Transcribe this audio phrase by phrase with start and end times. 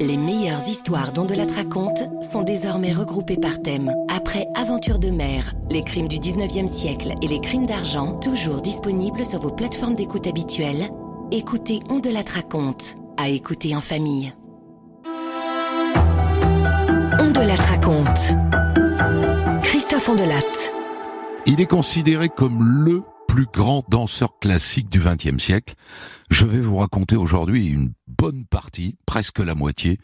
[0.00, 3.92] Les meilleures histoires dont de la raconte sont désormais regroupées par thème.
[4.08, 9.24] Après Aventure de mer, les crimes du 19e siècle et les crimes d'argent, toujours disponibles
[9.24, 10.88] sur vos plateformes d'écoute habituelles,
[11.30, 14.34] écoutez On de la raconte, à écouter en famille.
[17.20, 18.34] On de la raconte.
[19.62, 20.72] Christophe Ondelat.
[21.46, 23.02] Il est considéré comme le
[23.34, 25.74] plus grand danseur classique du XXe siècle.
[26.30, 29.98] Je vais vous raconter aujourd'hui une bonne partie, presque la moitié,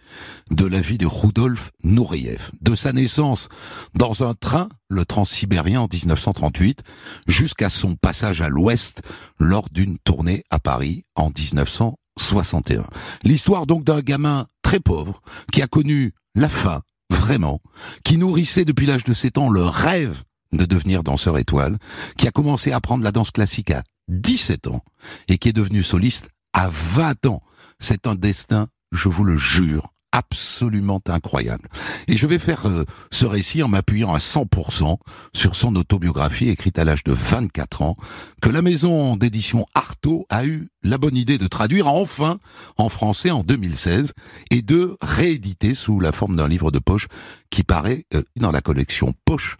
[0.50, 3.48] de la vie de Rudolf Nureyev, de sa naissance
[3.94, 6.82] dans un train, le Transsibérien en 1938,
[7.28, 9.02] jusqu'à son passage à l'Ouest
[9.38, 12.82] lors d'une tournée à Paris en 1961.
[13.22, 17.60] L'histoire donc d'un gamin très pauvre qui a connu la faim, vraiment,
[18.02, 21.78] qui nourrissait depuis l'âge de 7 ans le rêve de devenir danseur étoile,
[22.16, 24.82] qui a commencé à apprendre la danse classique à 17 ans
[25.28, 27.42] et qui est devenu soliste à 20 ans.
[27.78, 31.68] C'est un destin, je vous le jure, absolument incroyable.
[32.08, 34.98] Et je vais faire euh, ce récit en m'appuyant à 100%
[35.32, 37.94] sur son autobiographie écrite à l'âge de 24 ans,
[38.42, 42.38] que la maison d'édition Artaud a eu la bonne idée de traduire enfin
[42.76, 44.12] en français en 2016
[44.50, 47.06] et de rééditer sous la forme d'un livre de poche
[47.50, 49.56] qui paraît euh, dans la collection Poche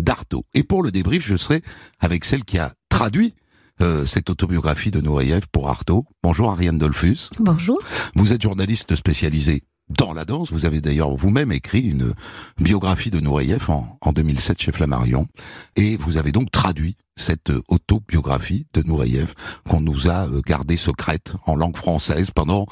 [0.00, 0.44] d'Artaud.
[0.54, 1.62] Et pour le débrief, je serai
[1.98, 3.34] avec celle qui a traduit
[3.80, 6.04] euh, cette autobiographie de Nureyev pour Artaud.
[6.22, 7.30] Bonjour Ariane Dolphus.
[7.38, 7.78] Bonjour.
[8.14, 10.52] Vous êtes journaliste spécialisée dans la danse.
[10.52, 12.14] Vous avez d'ailleurs vous-même écrit une
[12.58, 15.28] biographie de Nureyev en, en 2007 chez Flammarion.
[15.76, 19.32] Et vous avez donc traduit cette autobiographie de Nureyev
[19.68, 22.66] qu'on nous a euh, gardée secrète en langue française pendant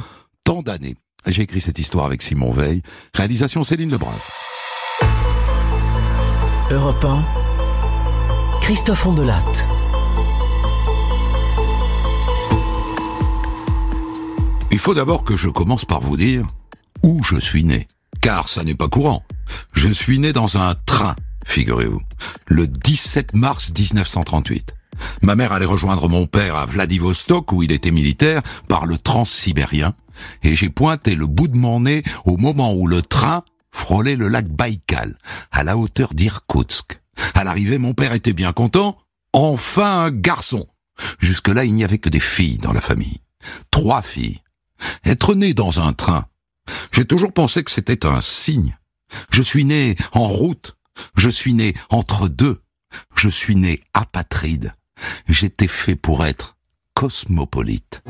[0.45, 0.97] tant d'années.
[1.27, 2.83] J'ai écrit cette histoire avec Simon Veil.
[3.15, 4.58] Réalisation Céline Lebras.
[6.71, 7.25] Europe 1,
[8.61, 9.43] Christophe Ondelat.
[14.71, 16.45] Il faut d'abord que je commence par vous dire
[17.03, 17.89] où je suis né.
[18.21, 19.25] Car ça n'est pas courant.
[19.73, 21.17] Je suis né dans un train,
[21.47, 22.03] figurez-vous,
[22.49, 24.75] le 17 mars 1938.
[25.23, 29.95] Ma mère allait rejoindre mon père à Vladivostok où il était militaire par le transsibérien
[30.43, 33.43] et j'ai pointé le bout de mon nez au moment où le train
[33.79, 35.17] frôlait le lac Baïkal
[35.53, 37.01] à la hauteur d'Irkoutsk.
[37.35, 38.99] À l'arrivée, mon père était bien content.
[39.33, 40.67] Enfin garçon.
[41.21, 43.21] Jusque-là, il n'y avait que des filles dans la famille.
[43.71, 44.43] Trois filles.
[45.05, 46.27] Être né dans un train.
[46.93, 48.77] J'ai toujours pensé que c'était un signe.
[49.31, 50.77] Je suis né en route.
[51.17, 52.61] Je suis né entre deux.
[53.15, 54.75] Je suis né apatride.
[55.29, 56.57] J'étais fait pour être
[56.95, 58.03] cosmopolite.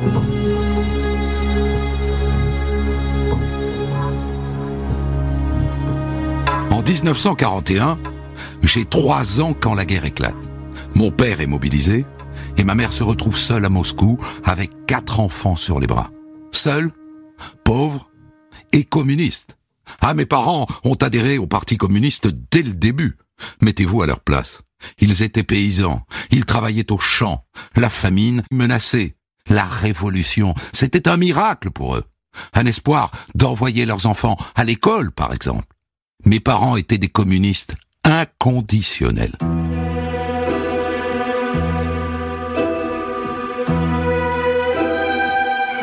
[6.88, 7.98] 1941,
[8.62, 10.48] j'ai trois ans quand la guerre éclate.
[10.94, 12.06] Mon père est mobilisé
[12.56, 16.10] et ma mère se retrouve seule à Moscou avec quatre enfants sur les bras.
[16.50, 16.90] Seule,
[17.62, 18.08] pauvre
[18.72, 19.58] et communiste.
[20.00, 23.18] Ah, mes parents ont adhéré au Parti communiste dès le début.
[23.60, 24.62] Mettez-vous à leur place.
[24.98, 26.00] Ils étaient paysans,
[26.30, 27.44] ils travaillaient au champ,
[27.76, 29.14] la famine menaçait,
[29.50, 32.04] la révolution, c'était un miracle pour eux.
[32.54, 35.66] Un espoir d'envoyer leurs enfants à l'école, par exemple.
[36.26, 39.36] Mes parents étaient des communistes inconditionnels.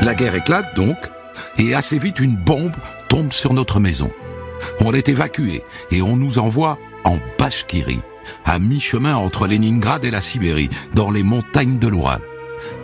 [0.02, 0.98] La guerre éclate donc,
[1.58, 2.76] et assez vite une bombe
[3.08, 4.12] tombe sur notre maison.
[4.82, 8.02] On est évacué et on nous envoie en Bashkirie,
[8.44, 12.22] à mi-chemin entre Leningrad et la Sibérie, dans les montagnes de l'Oural.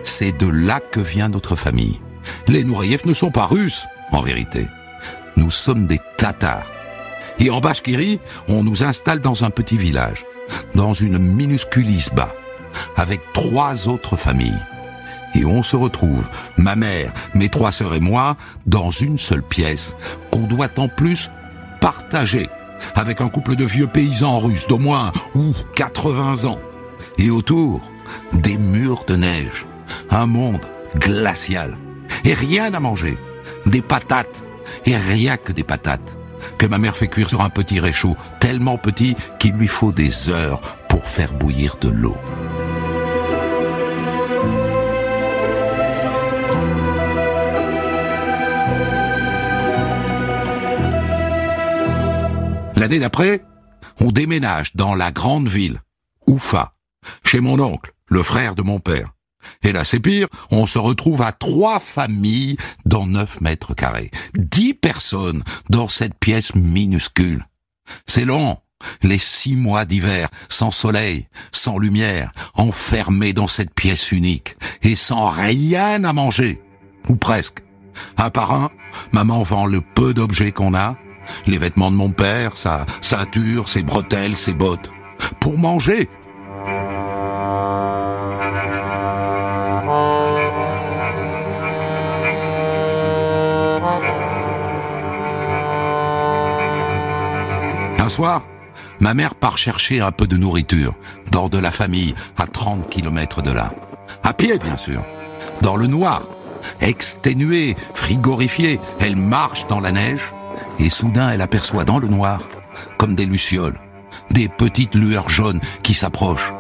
[0.04, 2.00] C'est de là que vient notre famille.
[2.48, 4.68] Les Nouriev ne sont pas russes, en vérité.
[5.36, 6.81] Nous sommes des Tatars.
[7.42, 10.26] Et en Bashkirie, on nous installe dans un petit village,
[10.76, 12.36] dans une minuscule isba,
[12.96, 14.64] avec trois autres familles.
[15.34, 18.38] Et on se retrouve, ma mère, mes trois sœurs et moi,
[18.68, 19.96] dans une seule pièce,
[20.32, 21.32] qu'on doit en plus
[21.80, 22.48] partager,
[22.94, 26.60] avec un couple de vieux paysans russes d'au moins ou 80 ans.
[27.18, 27.82] Et autour,
[28.34, 29.66] des murs de neige,
[30.12, 30.66] un monde
[30.96, 31.76] glacial,
[32.24, 33.18] et rien à manger,
[33.66, 34.44] des patates,
[34.86, 36.18] et rien que des patates
[36.58, 40.30] que ma mère fait cuire sur un petit réchaud, tellement petit qu'il lui faut des
[40.30, 42.18] heures pour faire bouillir de l'eau.
[52.76, 53.46] L'année d'après,
[54.00, 55.82] on déménage dans la grande ville,
[56.28, 56.74] Oufa,
[57.24, 59.14] chez mon oncle, le frère de mon père.
[59.64, 64.12] Et là, c'est pire, on se retrouve à trois familles dans neuf mètres carrés.
[64.38, 67.46] Dix personnes dans cette pièce minuscule.
[68.06, 68.58] C'est long.
[69.04, 75.30] Les six mois d'hiver, sans soleil, sans lumière, enfermés dans cette pièce unique, et sans
[75.30, 76.62] rien à manger.
[77.08, 77.60] Ou presque.
[78.18, 78.72] Un par un,
[79.12, 80.96] maman vend le peu d'objets qu'on a,
[81.46, 84.90] les vêtements de mon père, sa ceinture, ses bretelles, ses bottes.
[85.40, 86.10] Pour manger.
[98.12, 98.44] Soir,
[99.00, 100.94] ma mère part chercher un peu de nourriture,
[101.32, 103.74] dans de la famille, à 30 kilomètres de là.
[104.24, 105.04] À pied, bien sûr.
[105.62, 106.24] Dans le noir.
[106.82, 110.22] Exténuée, frigorifiée, elle marche dans la neige,
[110.78, 112.42] et soudain elle aperçoit dans le noir,
[112.98, 113.80] comme des lucioles,
[114.30, 116.54] des petites lueurs jaunes qui s'approchent.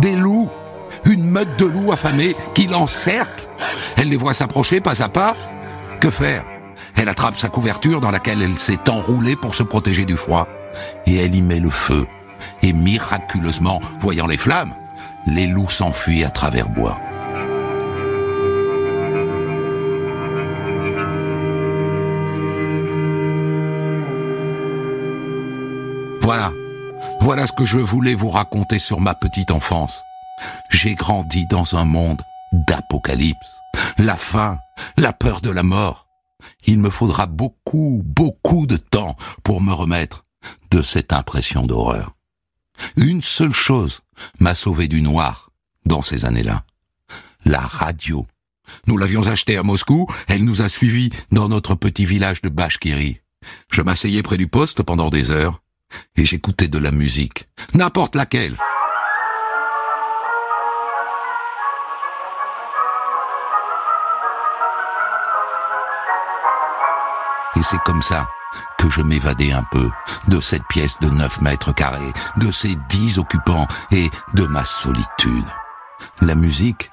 [0.00, 0.50] Des loups
[1.04, 3.48] Une meute de loups affamés qui l'encerclent
[3.96, 5.36] Elle les voit s'approcher pas à pas.
[6.00, 6.44] Que faire?
[6.96, 10.48] Elle attrape sa couverture dans laquelle elle s'est enroulée pour se protéger du froid,
[11.06, 12.06] et elle y met le feu.
[12.62, 14.74] Et miraculeusement, voyant les flammes,
[15.26, 16.98] les loups s'enfuient à travers bois.
[26.20, 26.52] Voilà,
[27.20, 30.02] voilà ce que je voulais vous raconter sur ma petite enfance.
[30.70, 32.22] J'ai grandi dans un monde
[32.52, 33.60] d'apocalypse,
[33.98, 34.58] la faim,
[34.96, 36.06] la peur de la mort.
[36.66, 40.23] Il me faudra beaucoup, beaucoup de temps pour me remettre
[40.70, 42.14] de cette impression d'horreur.
[42.96, 44.00] Une seule chose
[44.40, 45.50] m'a sauvé du noir
[45.86, 46.64] dans ces années-là.
[47.44, 48.26] La radio.
[48.86, 53.20] Nous l'avions achetée à Moscou, elle nous a suivis dans notre petit village de Bashkiri.
[53.70, 55.60] Je m'asseyais près du poste pendant des heures
[56.16, 58.56] et j'écoutais de la musique, n'importe laquelle.
[67.56, 68.28] Et c'est comme ça
[68.78, 69.90] que je m'évadais un peu
[70.28, 75.44] de cette pièce de 9 mètres carrés, de ces dix occupants et de ma solitude.
[76.20, 76.90] La musique,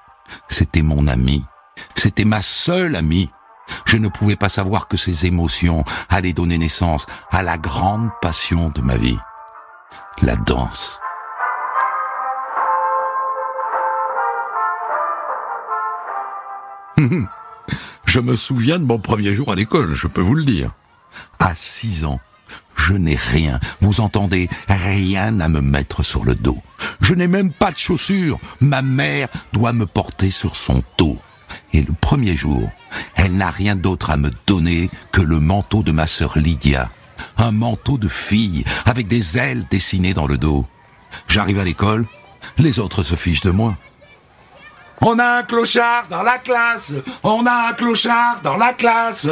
[0.48, 1.46] c'était mon ami,
[1.96, 3.32] c'était ma seule amie.
[3.86, 8.70] Je ne pouvais pas savoir que ces émotions allaient donner naissance à la grande passion
[8.70, 9.20] de ma vie,
[10.22, 11.00] la danse.
[18.06, 20.72] Je me souviens de mon premier jour à l'école, je peux vous le dire.
[21.42, 22.20] À six ans,
[22.78, 26.60] je n'ai rien, vous entendez, rien à me mettre sur le dos.
[27.02, 28.40] Je n'ai même pas de chaussures.
[28.60, 31.18] Ma mère doit me porter sur son dos.
[31.74, 32.70] Et le premier jour,
[33.16, 36.92] elle n'a rien d'autre à me donner que le manteau de ma sœur Lydia.
[37.38, 40.68] Un manteau de fille, avec des ailes dessinées dans le dos.
[41.28, 42.06] J'arrive à l'école,
[42.60, 43.76] les autres se fichent de moi.
[45.02, 46.94] On a un clochard dans la classe
[47.24, 49.28] On a un clochard dans la classe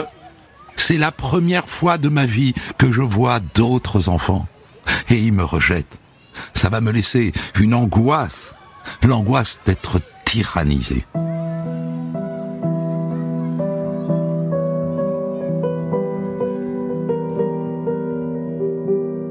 [0.80, 4.48] C'est la première fois de ma vie que je vois d'autres enfants.
[5.10, 6.00] Et ils me rejettent.
[6.54, 8.56] Ça va me laisser une angoisse.
[9.04, 11.06] L'angoisse d'être tyrannisé.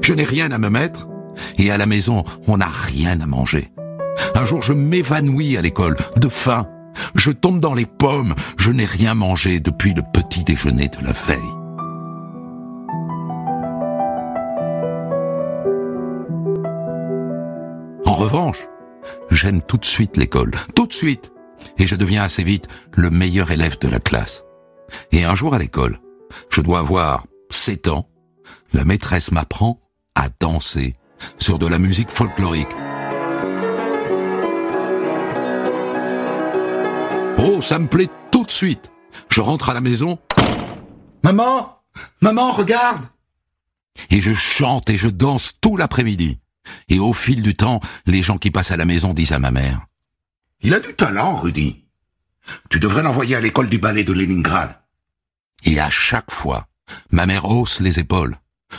[0.01, 1.07] Je n'ai rien à me mettre
[1.57, 3.71] et à la maison, on n'a rien à manger.
[4.35, 6.67] Un jour, je m'évanouis à l'école, de faim.
[7.15, 11.13] Je tombe dans les pommes, je n'ai rien mangé depuis le petit déjeuner de la
[11.13, 11.37] veille.
[18.05, 18.57] En revanche,
[19.31, 21.31] j'aime tout de suite l'école, tout de suite,
[21.77, 24.43] et je deviens assez vite le meilleur élève de la classe.
[25.11, 25.99] Et un jour à l'école,
[26.49, 28.09] je dois avoir 7 ans,
[28.73, 29.79] la maîtresse m'apprend
[30.15, 30.93] à danser
[31.37, 32.75] sur de la musique folklorique.
[37.41, 38.91] Oh, ça me plaît tout de suite.
[39.29, 40.19] Je rentre à la maison.
[41.23, 41.81] Maman
[42.21, 43.05] Maman, regarde
[44.09, 46.39] Et je chante et je danse tout l'après-midi.
[46.89, 49.51] Et au fil du temps, les gens qui passent à la maison disent à ma
[49.51, 49.85] mère
[50.61, 51.85] Il a du talent, Rudy.
[52.69, 54.77] Tu devrais l'envoyer à l'école du ballet de Leningrad.
[55.63, 56.67] Et à chaque fois,
[57.11, 58.37] ma mère hausse les épaules.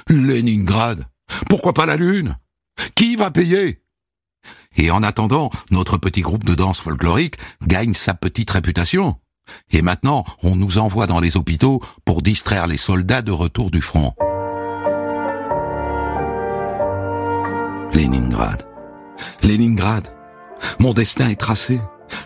[0.09, 1.07] Leningrad
[1.49, 2.37] Pourquoi pas la Lune?
[2.95, 3.80] Qui va payer?
[4.77, 7.37] Et en attendant, notre petit groupe de danse folklorique
[7.67, 9.17] gagne sa petite réputation.
[9.71, 13.81] Et maintenant, on nous envoie dans les hôpitaux pour distraire les soldats de retour du
[13.81, 14.15] front.
[17.95, 18.67] Leningrad.
[19.43, 20.15] Leningrad.
[20.79, 21.81] Mon destin est tracé.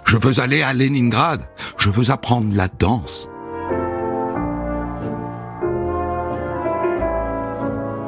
[0.04, 1.48] Je veux aller à Leningrad.
[1.78, 3.28] Je veux apprendre la danse.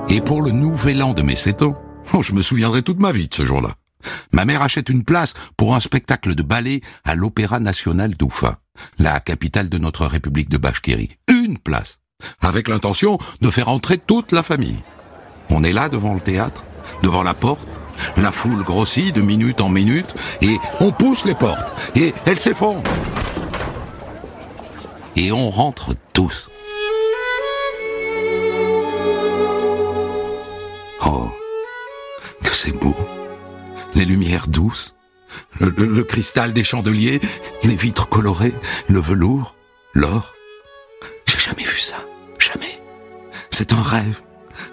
[0.09, 1.75] Et pour le nouvel an de mes 7 ans,
[2.21, 3.75] je me souviendrai toute ma vie de ce jour-là.
[4.33, 8.59] Ma mère achète une place pour un spectacle de ballet à l'Opéra National d'Oufa,
[8.99, 11.11] la capitale de notre République de Bashkiri.
[11.29, 11.99] Une place,
[12.41, 14.83] avec l'intention de faire entrer toute la famille.
[15.51, 16.65] On est là devant le théâtre,
[17.03, 17.67] devant la porte,
[18.17, 22.83] la foule grossit de minute en minute, et on pousse les portes, et elles s'effondrent.
[25.17, 26.51] Et on rentre tous.
[31.05, 31.31] Oh,
[32.43, 32.95] que c'est beau.
[33.97, 34.95] Les lumières douces,
[35.59, 37.19] le, cristal des chandeliers,
[37.65, 38.55] les vitres colorées,
[38.89, 39.57] le velours,
[39.95, 40.35] l'or.
[41.27, 41.97] J'ai jamais vu ça.
[42.39, 42.81] Jamais.
[43.51, 44.21] C'est un rêve.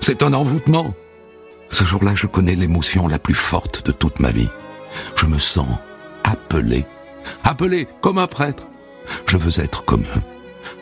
[0.02, 0.94] C'est un envoûtement.
[1.70, 4.50] Ce jour-là, je connais l'émotion la plus forte de toute ma vie.
[5.16, 5.70] Je me sens
[6.26, 6.86] appelé.
[7.46, 8.68] Appelé comme un prêtre.
[9.26, 10.24] Je veux être comme eux.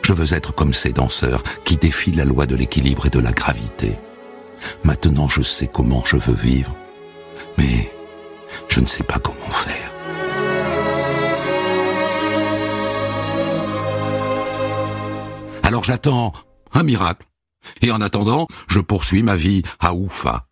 [0.02, 3.32] Je veux être comme ces danseurs qui défient la loi de l'équilibre et de la
[3.32, 3.96] gravité.
[4.82, 6.74] Maintenant, je sais comment je veux vivre.
[7.56, 7.92] Mais
[8.68, 9.90] je ne sais pas comment faire.
[15.62, 16.32] Alors j'attends
[16.72, 17.26] un miracle.
[17.80, 20.48] Et en attendant, je poursuis ma vie à Oufa.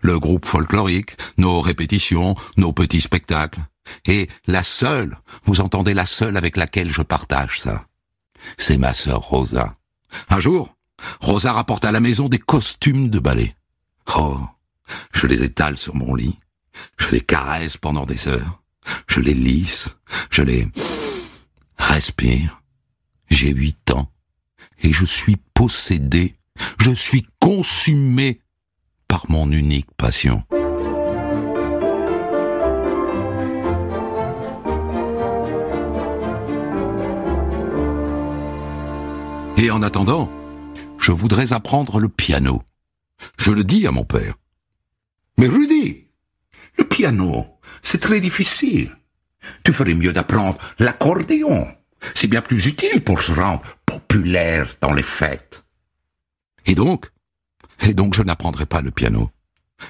[0.00, 3.60] Le groupe folklorique, nos répétitions, nos petits spectacles.
[4.06, 7.86] Et la seule, vous entendez la seule avec laquelle je partage ça.
[8.56, 9.76] C'est ma sœur Rosa.
[10.30, 10.76] Un jour,
[11.20, 13.56] Rosa rapporte à la maison des costumes de ballet.
[14.16, 14.38] Oh,
[15.12, 16.38] je les étale sur mon lit.
[16.98, 18.62] Je les caresse pendant des heures.
[19.06, 19.96] Je les lisse.
[20.30, 20.66] Je les
[21.78, 22.62] respire.
[23.28, 24.10] J'ai huit ans.
[24.82, 26.36] Et je suis possédé.
[26.78, 28.40] Je suis consumé
[29.08, 30.44] par mon unique passion.
[39.56, 40.28] Et en attendant,
[40.98, 42.62] je voudrais apprendre le piano.
[43.38, 44.34] Je le dis à mon père.
[45.38, 46.08] Mais Rudy,
[46.78, 47.46] le piano,
[47.82, 48.90] c'est très difficile.
[49.64, 51.66] Tu ferais mieux d'apprendre l'accordéon.
[52.14, 55.64] C'est bien plus utile pour se rendre populaire dans les fêtes.
[56.66, 57.10] Et donc
[57.80, 59.30] Et donc je n'apprendrai pas le piano.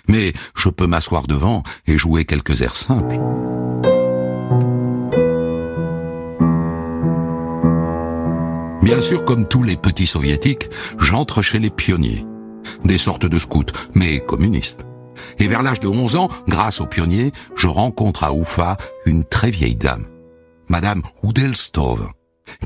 [0.09, 3.19] Mais je peux m'asseoir devant et jouer quelques airs simples.
[8.83, 12.27] Bien sûr, comme tous les petits soviétiques, j'entre chez les pionniers.
[12.85, 14.85] Des sortes de scouts, mais communistes.
[15.39, 18.77] Et vers l'âge de 11 ans, grâce aux pionniers, je rencontre à Oufa
[19.07, 20.07] une très vieille dame,
[20.69, 22.11] Madame Udelstov,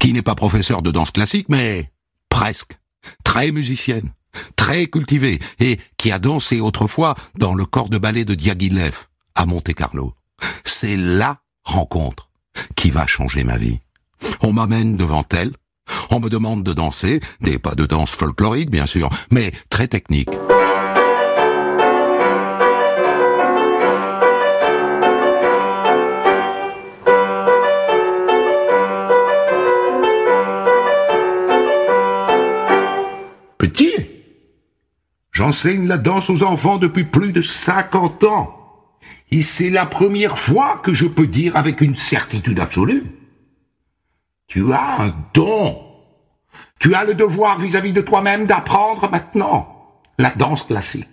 [0.01, 1.91] qui n'est pas professeure de danse classique, mais
[2.29, 2.79] presque,
[3.25, 4.13] très musicienne,
[4.57, 9.47] très cultivée, et qui a dansé autrefois dans le corps de ballet de Diaghilev, à
[9.47, 10.15] Monte-Carlo.
[10.65, 12.31] C'est la rencontre
[12.75, 13.81] qui va changer ma vie.
[14.41, 15.53] On m'amène devant elle,
[16.11, 20.31] on me demande de danser, des pas de danse folklorique bien sûr, mais très technique.
[33.67, 33.97] Petit,
[35.33, 38.97] j'enseigne la danse aux enfants depuis plus de 50 ans.
[39.33, 43.03] Et c'est la première fois que je peux dire avec une certitude absolue.
[44.47, 45.83] Tu as un don.
[46.79, 51.09] Tu as le devoir vis-à-vis de toi-même d'apprendre maintenant la danse classique.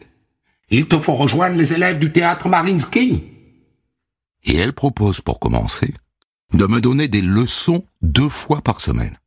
[0.69, 3.24] Il te faut rejoindre les élèves du théâtre Marinsky.
[4.43, 5.91] Et elle propose, pour commencer,
[6.53, 9.17] de me donner des leçons deux fois par semaine.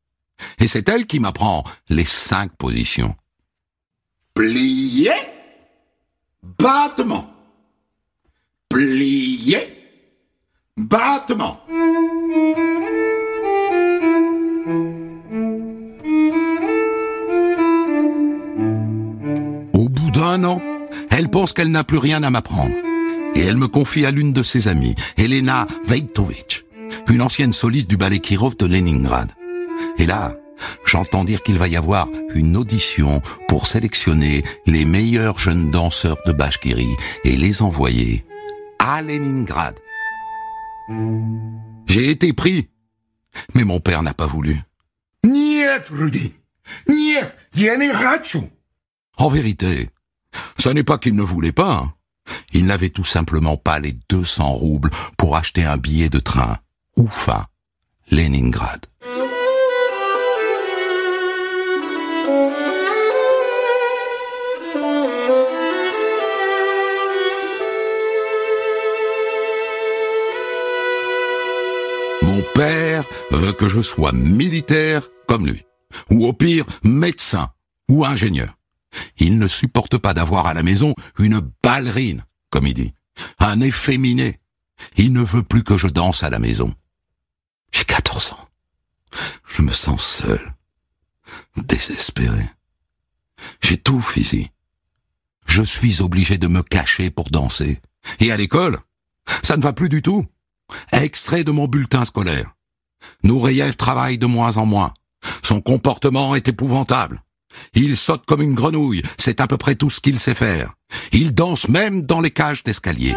[0.59, 3.15] Et c'est elle qui m'apprend les cinq positions.
[4.35, 5.13] Plié,
[6.59, 7.31] battement.
[8.69, 9.59] Plié,
[10.77, 11.61] battement.
[19.75, 20.61] Au bout d'un an,
[21.11, 22.75] elle pense qu'elle n'a plus rien à m'apprendre.
[23.35, 26.65] Et elle me confie à l'une de ses amies, Elena Veitovich,
[27.09, 29.31] une ancienne soliste du ballet Kirov de Leningrad.
[29.99, 30.37] Et là,
[30.85, 36.33] j'entends dire qu'il va y avoir une audition pour sélectionner les meilleurs jeunes danseurs de
[36.33, 36.89] Bashkiri
[37.25, 38.25] et les envoyer
[38.79, 39.77] à Leningrad.
[41.87, 42.69] J'ai été pris,
[43.55, 44.61] mais mon père n'a pas voulu.
[45.25, 46.33] Niet, Rudy.
[46.89, 47.33] Niet,
[49.19, 49.89] En vérité,
[50.59, 51.73] ce n'est pas qu'il ne voulait pas.
[51.73, 51.93] Hein.
[52.53, 56.59] Il n'avait tout simplement pas les 200 roubles pour acheter un billet de train.
[56.97, 57.49] Oufa,
[58.11, 58.87] Leningrad.
[72.57, 75.65] Père veut que je sois militaire comme lui,
[76.11, 77.51] ou au pire médecin
[77.89, 78.57] ou ingénieur.
[79.19, 82.95] Il ne supporte pas d'avoir à la maison une ballerine, comme il dit,
[83.39, 84.41] un efféminé.
[84.97, 86.73] Il ne veut plus que je danse à la maison.
[87.73, 88.49] J'ai 14 ans.
[89.47, 90.55] Je me sens seul,
[91.57, 92.49] désespéré.
[93.61, 94.51] J'étouffe ici.
[95.47, 97.81] Je suis obligé de me cacher pour danser.
[98.21, 98.79] Et à l'école,
[99.43, 100.27] ça ne va plus du tout.
[100.93, 102.55] Extrait de mon bulletin scolaire.
[103.23, 104.93] Nouriev travaille de moins en moins.
[105.43, 107.23] Son comportement est épouvantable.
[107.75, 110.75] Il saute comme une grenouille, c'est à peu près tout ce qu'il sait faire.
[111.13, 113.15] Il danse même dans les cages d'escalier.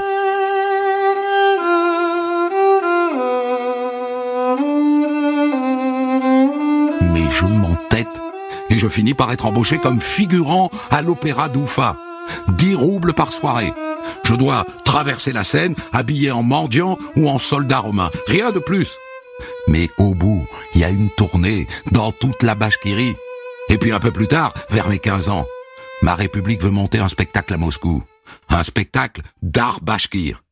[7.13, 8.07] Mais je m'entête
[8.69, 11.97] et je finis par être embauché comme figurant à l'opéra d'Oufa.
[12.49, 13.73] 10 roubles par soirée.
[14.29, 18.11] Je dois traverser la Seine habillé en mendiant ou en soldat romain.
[18.27, 18.95] Rien de plus.
[19.67, 20.45] Mais au bout,
[20.75, 23.15] il y a une tournée dans toute la Bashkirie.
[23.69, 25.47] Et puis un peu plus tard, vers mes 15 ans,
[26.03, 28.03] ma République veut monter un spectacle à Moscou.
[28.49, 30.43] Un spectacle d'art bashkir.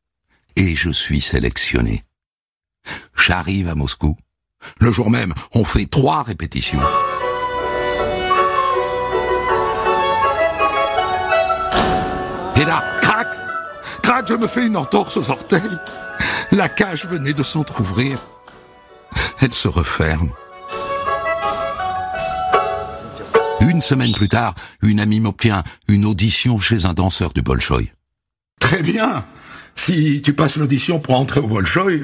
[0.55, 2.03] Et je suis sélectionné.
[3.15, 4.17] J'arrive à Moscou.
[4.79, 6.81] Le jour même, on fait trois répétitions.
[14.07, 15.61] Crac, je me fais une entorse aux orteils.
[16.51, 18.25] La cage venait de s'entr'ouvrir.
[19.41, 20.31] Elle se referme.
[23.59, 27.91] Une semaine plus tard, une amie m'obtient une audition chez un danseur du Bolchoï.
[28.61, 29.25] Très bien.
[29.75, 32.01] Si tu passes l'audition pour entrer au Bolchoï,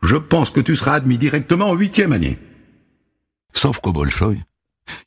[0.00, 2.38] je pense que tu seras admis directement en huitième année.
[3.52, 4.44] Sauf qu'au Bolchoï,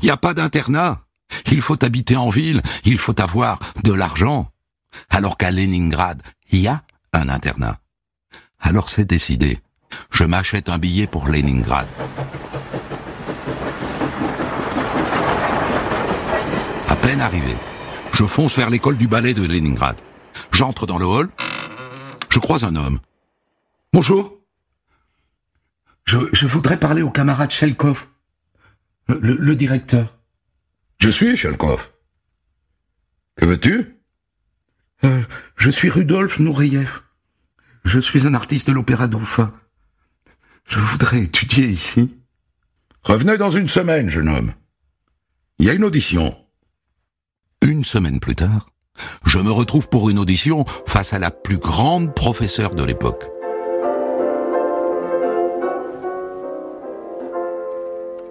[0.01, 1.05] il n'y a pas d'internat.
[1.49, 4.51] Il faut habiter en ville, il faut avoir de l'argent.
[5.09, 7.79] Alors qu'à Leningrad, il y a un internat.
[8.59, 9.59] Alors c'est décidé.
[10.11, 11.87] Je m'achète un billet pour Leningrad.
[16.87, 17.55] À peine arrivé,
[18.13, 19.97] je fonce vers l'école du ballet de Leningrad.
[20.51, 21.29] J'entre dans le hall.
[22.29, 22.99] Je croise un homme.
[23.93, 24.33] Bonjour.
[26.05, 28.07] Je, je voudrais parler au camarade Shelkov,
[29.07, 30.17] le, le- le directeur.
[30.99, 31.91] Je suis Shelkov.
[33.35, 33.96] Que veux-tu?
[35.03, 35.21] Euh,
[35.55, 37.01] Je suis Rudolf Nureyev.
[37.83, 39.51] Je suis un artiste de l'opéra d'Oufa.
[40.67, 42.17] Je voudrais étudier ici.
[43.03, 44.53] Revenez dans une semaine, jeune homme.
[45.59, 46.37] Il y a une audition.
[47.65, 48.69] Une semaine plus tard,
[49.25, 53.25] je me retrouve pour une audition face à la plus grande professeure de l'époque.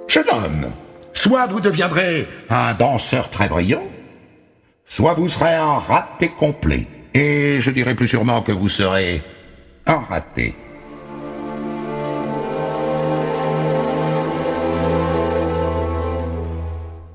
[0.09, 0.71] Jeune homme,
[1.13, 3.87] soit vous deviendrez un danseur très brillant,
[4.87, 6.87] soit vous serez un raté complet.
[7.15, 9.23] Et je dirais plus sûrement que vous serez
[9.87, 10.55] un raté.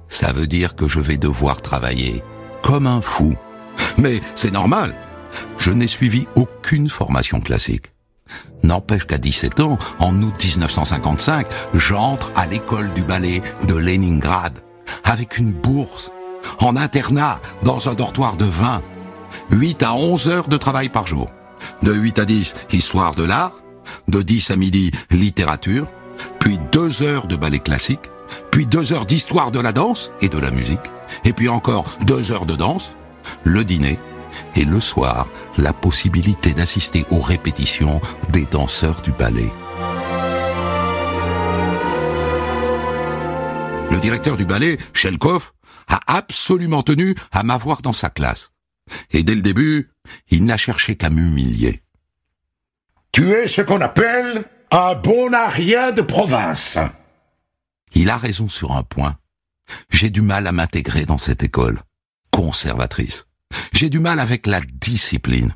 [0.09, 2.23] Ça veut dire que je vais devoir travailler
[2.61, 3.35] comme un fou.
[3.97, 4.93] Mais c'est normal.
[5.57, 7.91] Je n'ai suivi aucune formation classique.
[8.63, 14.59] N'empêche qu'à 17 ans, en août 1955, j'entre à l'école du ballet de Leningrad
[15.03, 16.11] avec une bourse,
[16.61, 18.81] en internat, dans un dortoir de 20.
[19.51, 21.31] 8 à 11 heures de travail par jour.
[21.81, 23.53] De 8 à 10, histoire de l'art.
[24.07, 25.87] De 10 à midi, littérature.
[26.39, 28.11] Puis 2 heures de ballet classique.
[28.51, 30.79] Puis 2 heures d'histoire de la danse et de la musique.
[31.25, 32.95] Et puis encore 2 heures de danse.
[33.43, 33.99] Le dîner.
[34.55, 39.51] Et le soir, la possibilité d'assister aux répétitions des danseurs du ballet.
[43.91, 45.51] Le directeur du ballet, Shelkov,
[45.91, 48.51] a absolument tenu à m'avoir dans sa classe.
[49.11, 49.91] Et dès le début,
[50.29, 51.83] il n'a cherché qu'à m'humilier.
[53.11, 56.79] Tu es ce qu'on appelle un bon à rien de province.
[57.93, 59.17] Il a raison sur un point.
[59.89, 61.81] J'ai du mal à m'intégrer dans cette école
[62.31, 63.27] conservatrice.
[63.73, 65.55] J'ai du mal avec la discipline.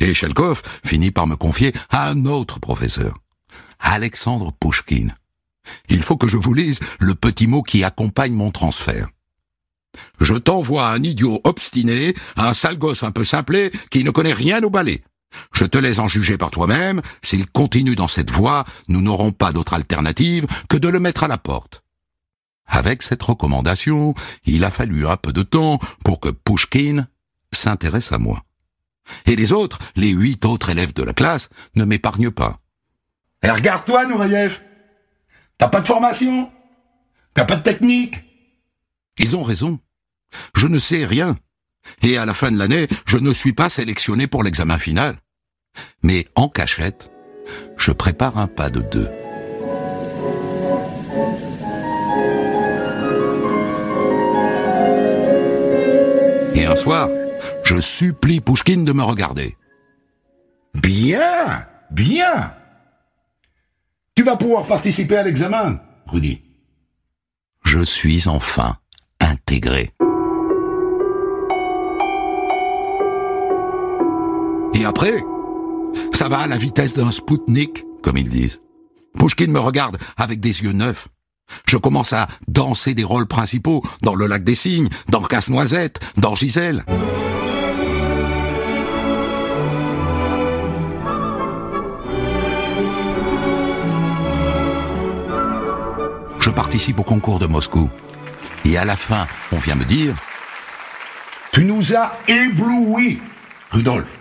[0.00, 3.18] Et Shelkov finit par me confier à un autre professeur,
[3.78, 5.14] Alexandre Pouchkine.
[5.88, 9.08] Il faut que je vous lise le petit mot qui accompagne mon transfert.
[10.20, 14.62] Je t'envoie un idiot obstiné, un sale gosse un peu simplé, qui ne connaît rien
[14.62, 15.02] au ballet.
[15.52, 17.02] Je te laisse en juger par toi-même.
[17.22, 21.28] S'il continue dans cette voie, nous n'aurons pas d'autre alternative que de le mettre à
[21.28, 21.82] la porte.
[22.66, 27.08] Avec cette recommandation, il a fallu un peu de temps pour que Pouchkine
[27.52, 28.42] s'intéresse à moi.
[29.26, 32.58] Et les autres, les huit autres élèves de la classe, ne m'épargnent pas.
[33.42, 34.60] Et regarde-toi, Nureyev.
[35.58, 36.50] T'as pas de formation?
[37.34, 38.16] T'as pas de technique?
[39.18, 39.78] Ils ont raison.
[40.54, 41.36] Je ne sais rien.
[42.02, 45.16] Et à la fin de l'année, je ne suis pas sélectionné pour l'examen final.
[46.02, 47.10] Mais en cachette,
[47.76, 49.10] je prépare un pas de deux.
[56.54, 57.08] Et un soir,
[57.64, 59.56] je supplie Pouchkine de me regarder.
[60.74, 62.54] Bien, bien.
[64.14, 66.42] Tu vas pouvoir participer à l'examen, Rudy.
[67.64, 68.76] Je suis enfin
[69.20, 69.92] intégré.
[74.78, 75.24] Et après,
[76.12, 78.60] ça va à la vitesse d'un Spoutnik, comme ils disent.
[79.18, 81.08] Pouchkine me regarde avec des yeux neufs.
[81.66, 86.34] Je commence à danser des rôles principaux dans Le Lac des Cygnes, dans Casse-Noisette, dans
[86.34, 86.84] Gisèle.
[96.40, 97.88] Je participe au concours de Moscou.
[98.66, 100.14] Et à la fin, on vient me dire
[101.52, 103.20] Tu nous as éblouis,
[103.70, 104.15] Rudolf.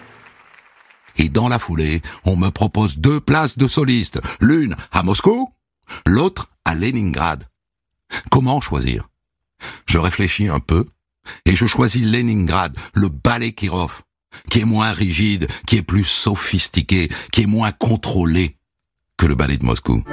[1.35, 5.51] Dans la foulée, on me propose deux places de soliste, l'une à Moscou,
[6.07, 7.43] l'autre à Leningrad.
[8.31, 9.09] Comment choisir?
[9.85, 10.85] Je réfléchis un peu
[11.45, 14.03] et je choisis Leningrad, le ballet Kirov,
[14.49, 18.55] qui est moins rigide, qui est plus sophistiqué, qui est moins contrôlé
[19.17, 20.05] que le ballet de Moscou.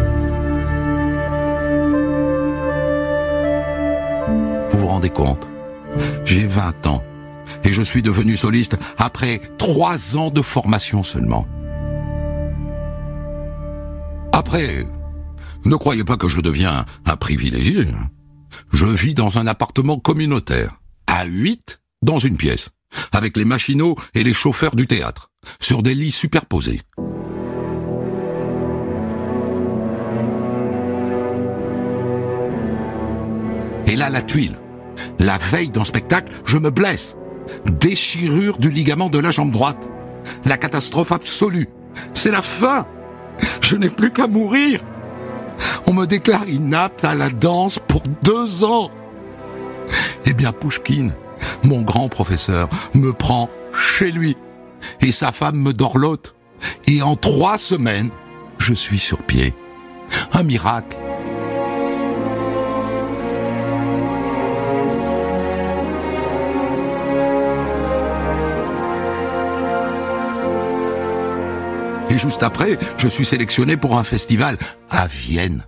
[4.72, 5.46] Vous vous rendez compte?
[6.24, 7.04] J'ai 20 ans
[7.64, 11.46] et je suis devenu soliste après trois ans de formation seulement.
[14.33, 14.87] Après,
[15.64, 17.87] ne croyez pas que je deviens un privilégié.
[18.72, 22.70] Je vis dans un appartement communautaire, à huit dans une pièce,
[23.12, 26.83] avec les machinaux et les chauffeurs du théâtre, sur des lits superposés.
[33.87, 34.59] Et là, la tuile.
[35.18, 37.16] La veille d'un spectacle, je me blesse.
[37.66, 39.90] Déchirure du ligament de la jambe droite.
[40.44, 41.68] La catastrophe absolue.
[42.14, 42.87] C'est la fin.
[43.61, 44.81] Je n'ai plus qu'à mourir.
[45.87, 48.90] On me déclare inapte à la danse pour deux ans.
[50.26, 51.14] Eh bien, Pouchkine,
[51.64, 54.37] mon grand professeur, me prend chez lui.
[55.00, 56.35] Et sa femme me dorlote.
[56.87, 58.11] Et en trois semaines,
[58.59, 59.55] je suis sur pied.
[60.33, 61.01] Un miracle.
[72.12, 74.59] Et juste après, je suis sélectionné pour un festival
[74.90, 75.64] à Vienne,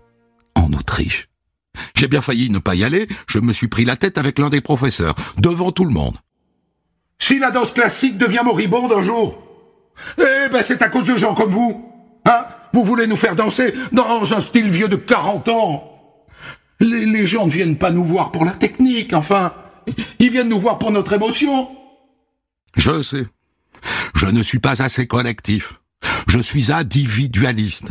[0.54, 1.28] en Autriche.
[1.94, 4.50] J'ai bien failli ne pas y aller, je me suis pris la tête avec l'un
[4.50, 6.18] des professeurs, devant tout le monde.
[7.18, 9.42] Si la danse classique devient moribonde un jour,
[10.18, 11.90] eh ben c'est à cause de gens comme vous.
[12.26, 12.44] Hein?
[12.74, 15.96] Vous voulez nous faire danser dans un style vieux de 40 ans.
[16.78, 19.54] Les, les gens ne viennent pas nous voir pour la technique, enfin.
[20.18, 21.70] Ils viennent nous voir pour notre émotion.
[22.76, 23.26] Je sais.
[24.14, 25.80] Je ne suis pas assez collectif.
[26.28, 27.88] Je suis individualiste.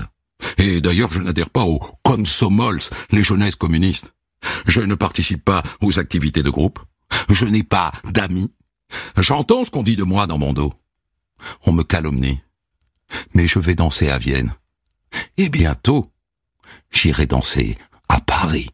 [0.58, 4.14] Et d'ailleurs, je n'adhère pas aux Komsomols, les jeunesses communistes.
[4.68, 6.80] Je ne participe pas aux activités de groupe.
[7.30, 8.52] Je n'ai pas d'amis.
[9.18, 10.74] J'entends ce qu'on dit de moi dans mon dos.
[11.66, 12.42] On me calomnie.
[13.34, 14.54] Mais je vais danser à Vienne.
[15.38, 16.12] Et bientôt,
[16.92, 17.78] j'irai danser
[18.10, 18.70] à Paris.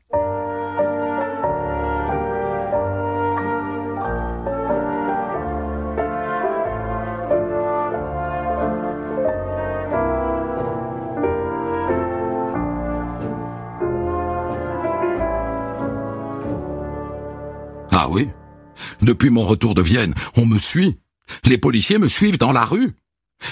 [19.10, 21.00] Depuis mon retour de Vienne, on me suit.
[21.44, 22.94] Les policiers me suivent dans la rue.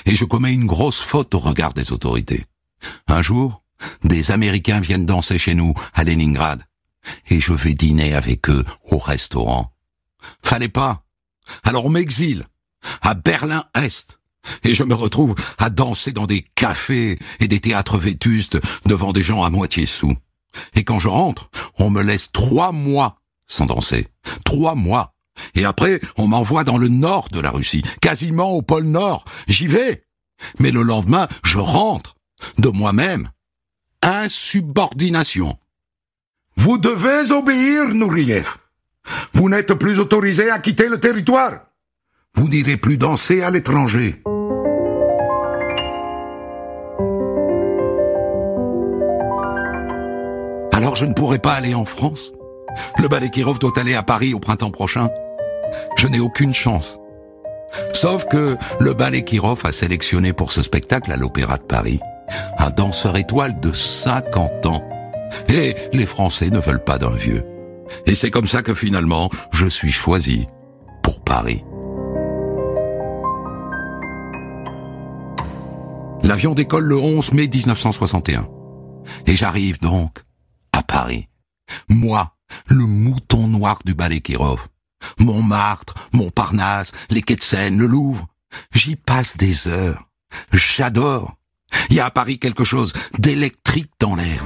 [0.06, 2.46] Et je commets une grosse faute au regard des autorités.
[3.08, 3.64] Un jour,
[4.04, 6.62] des Américains viennent danser chez nous, à Leningrad.
[7.30, 9.74] Et je vais dîner avec eux au restaurant.
[10.44, 11.04] Fallait pas.
[11.64, 12.46] Alors on m'exile.
[13.02, 14.20] À Berlin-Est.
[14.64, 19.24] Et je me retrouve à danser dans des cafés et des théâtres vétustes devant des
[19.24, 20.16] gens à moitié sous.
[20.76, 23.18] Et quand je rentre, on me laisse trois mois
[23.48, 24.08] sans danser.
[24.44, 25.16] Trois mois.
[25.56, 29.26] Et après, on m'envoie dans le nord de la Russie, quasiment au pôle Nord.
[29.48, 30.04] J'y vais.
[30.60, 32.16] Mais le lendemain, je rentre.
[32.60, 33.30] De moi-même.
[34.04, 35.58] Insubordination.
[36.56, 38.58] Vous devez obéir, Nouriev.
[39.34, 41.68] Vous n'êtes plus autorisé à quitter le territoire.
[42.36, 44.22] Vous n'irez plus danser à l'étranger.
[50.74, 52.32] Alors je ne pourrai pas aller en France
[52.98, 55.10] Le ballet Kirov doit aller à Paris au printemps prochain.
[55.98, 57.00] Je n'ai aucune chance.
[57.94, 62.00] Sauf que le ballet Kirov a sélectionné pour ce spectacle à l'Opéra de Paris
[62.58, 64.84] un danseur étoile de 50 ans.
[65.50, 67.46] Et les Français ne veulent pas d'un vieux.
[68.06, 70.48] Et c'est comme ça que finalement, je suis choisi
[71.04, 71.64] pour Paris.
[76.24, 78.48] L'avion décolle le 11 mai 1961.
[79.26, 80.20] Et j'arrive donc
[80.74, 81.30] à Paris.
[81.90, 82.34] Moi,
[82.68, 84.68] le mouton noir du ballet Kirov.
[85.20, 88.28] Montmartre, Montparnasse, les quais de Seine, le Louvre.
[88.74, 90.08] J'y passe des heures.
[90.52, 91.36] J'adore.
[91.90, 94.44] Il y a à Paris quelque chose d'électrique dans l'air.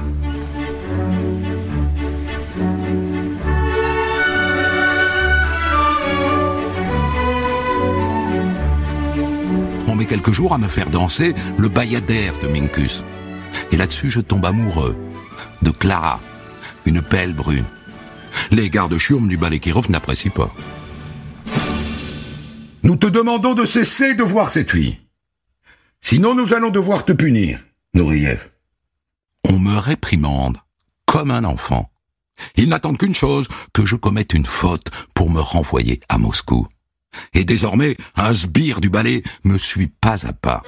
[9.86, 13.04] On met quelques jours à me faire danser le bayadère de Minkus.
[13.70, 14.96] Et là-dessus, je tombe amoureux
[15.62, 16.20] de Clara,
[16.86, 17.64] une pelle brune.
[18.50, 20.54] Les gardes-chiourmes du balai Kirov n'apprécient pas.
[22.84, 24.98] Nous te demandons de cesser de voir cette fille.
[26.00, 27.60] Sinon nous allons devoir te punir,
[27.94, 28.50] Nouriev.
[29.48, 30.58] On me réprimande
[31.06, 31.90] comme un enfant.
[32.56, 36.66] Ils n'attendent qu'une chose, que je commette une faute pour me renvoyer à Moscou.
[37.34, 40.62] Et désormais, un sbire du ballet me suit pas à pas.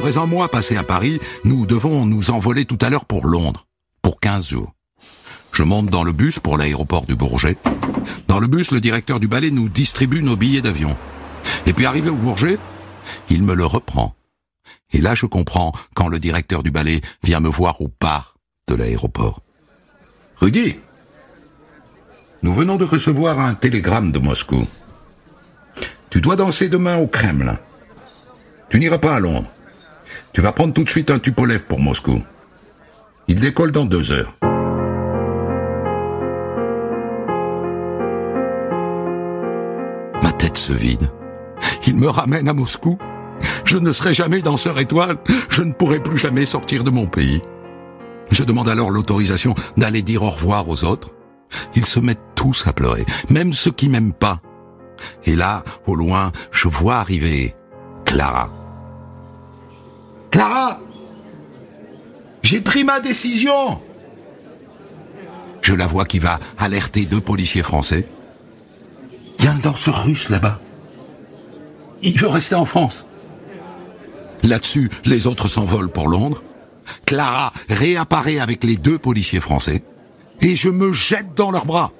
[0.00, 3.66] Après un mois passé à Paris, nous devons nous envoler tout à l'heure pour Londres,
[4.00, 4.72] pour 15 jours.
[5.52, 7.58] Je monte dans le bus pour l'aéroport du Bourget.
[8.26, 10.96] Dans le bus, le directeur du ballet nous distribue nos billets d'avion.
[11.66, 12.58] Et puis arrivé au Bourget,
[13.28, 14.14] il me le reprend.
[14.90, 18.76] Et là, je comprends quand le directeur du ballet vient me voir au part de
[18.76, 19.40] l'aéroport.
[20.36, 20.76] Rudy,
[22.42, 24.66] nous venons de recevoir un télégramme de Moscou.
[26.08, 27.58] Tu dois danser demain au Kremlin.
[28.70, 29.50] Tu n'iras pas à Londres.
[30.32, 32.22] Tu vas prendre tout de suite un Tupolev pour Moscou.
[33.26, 34.36] Il décolle dans deux heures.
[40.22, 41.10] Ma tête se vide.
[41.86, 42.96] Il me ramène à Moscou.
[43.64, 45.16] Je ne serai jamais danseur étoile.
[45.48, 47.42] Je ne pourrai plus jamais sortir de mon pays.
[48.30, 51.10] Je demande alors l'autorisation d'aller dire au revoir aux autres.
[51.74, 54.40] Ils se mettent tous à pleurer, même ceux qui m'aiment pas.
[55.24, 57.56] Et là, au loin, je vois arriver
[58.04, 58.59] Clara.
[60.30, 60.80] Clara
[62.42, 63.80] J'ai pris ma décision
[65.62, 68.06] Je la vois qui va alerter deux policiers français.
[69.38, 70.60] Il y a un danseur russe là-bas.
[72.02, 73.04] Il veut rester en France.
[74.42, 76.42] Là-dessus, les autres s'envolent pour Londres.
[77.04, 79.82] Clara réapparaît avec les deux policiers français.
[80.40, 81.92] Et je me jette dans leurs bras.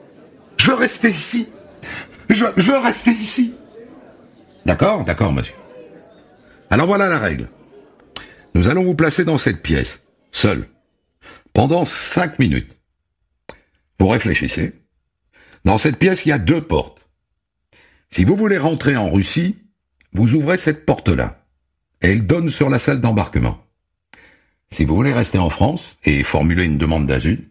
[0.56, 1.48] Je veux rester ici.
[2.28, 3.54] Je, je veux rester ici.
[4.64, 5.54] D'accord, d'accord, monsieur.
[6.70, 7.48] Alors voilà la règle.
[8.54, 10.68] Nous allons vous placer dans cette pièce, seul,
[11.52, 12.76] pendant cinq minutes.
[13.98, 14.74] Vous réfléchissez.
[15.64, 17.08] Dans cette pièce, il y a deux portes.
[18.10, 19.56] Si vous voulez rentrer en Russie,
[20.12, 21.44] vous ouvrez cette porte-là.
[22.00, 23.62] Elle donne sur la salle d'embarquement.
[24.72, 27.50] Si vous voulez rester en France et formuler une demande d'asile,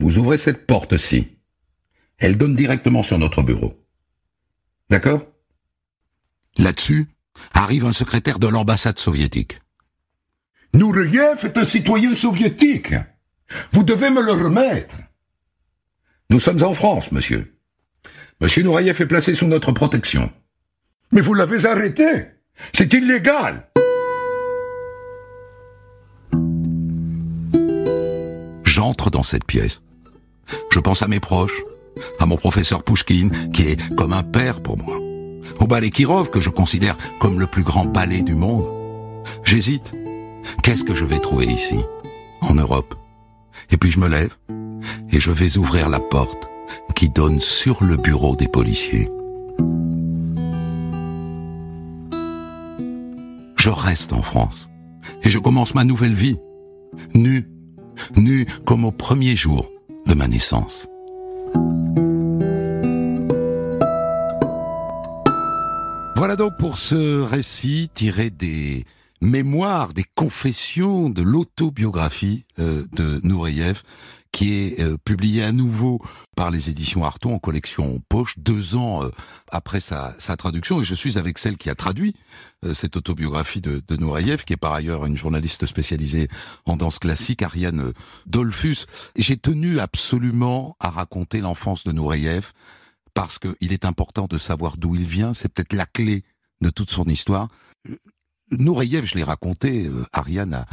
[0.00, 1.36] vous ouvrez cette porte-ci.
[2.18, 3.78] Elle donne directement sur notre bureau.
[4.90, 5.26] D'accord?
[6.58, 7.06] Là-dessus,
[7.52, 9.60] arrive un secrétaire de l'ambassade soviétique.
[10.74, 12.94] Nouriev est un citoyen soviétique.
[13.72, 14.96] Vous devez me le remettre.
[16.30, 17.56] Nous sommes en France, monsieur.
[18.40, 20.30] Monsieur Nourayev est placé sous notre protection.
[21.12, 22.26] Mais vous l'avez arrêté.
[22.72, 23.66] C'est illégal.
[28.64, 29.82] J'entre dans cette pièce.
[30.72, 31.60] Je pense à mes proches,
[32.20, 34.96] à mon professeur Pouchkine, qui est comme un père pour moi,
[35.58, 38.64] au ballet Kirov, que je considère comme le plus grand ballet du monde.
[39.44, 39.92] J'hésite.
[40.62, 41.78] Qu'est-ce que je vais trouver ici,
[42.42, 42.94] en Europe?
[43.70, 44.36] Et puis je me lève,
[45.10, 46.48] et je vais ouvrir la porte
[46.94, 49.10] qui donne sur le bureau des policiers.
[53.56, 54.68] Je reste en France,
[55.22, 56.36] et je commence ma nouvelle vie,
[57.14, 57.48] nu,
[58.16, 59.70] nu comme au premier jour
[60.06, 60.88] de ma naissance.
[66.16, 68.84] Voilà donc pour ce récit tiré des
[69.20, 73.82] mémoires, des confessions de l'autobiographie euh, de Nouriev,
[74.32, 76.00] qui est euh, publié à nouveau
[76.36, 79.10] par les éditions Arton en collection poche deux ans euh,
[79.50, 80.80] après sa, sa, traduction.
[80.80, 82.14] Et je suis avec celle qui a traduit
[82.74, 86.28] cette autobiographie de, de qui est par ailleurs une journaliste spécialisée
[86.66, 87.92] en danse classique, Ariane
[88.26, 88.84] Dolphus.
[89.16, 92.52] Et j'ai tenu absolument à raconter l'enfance de Nouriev
[93.14, 95.32] parce qu'il est important de savoir d'où il vient.
[95.32, 96.22] C'est peut-être la clé
[96.60, 97.48] de toute son histoire.
[98.50, 100.66] Nourayev, je l'ai raconté, euh, Ariane a,